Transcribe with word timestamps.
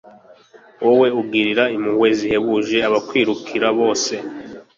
wowe 0.83 1.07
ugirira 1.21 1.63
impuhwe 1.75 2.07
zihebuje 2.19 2.77
abakwirukira 2.87 3.67
bose 3.79 4.13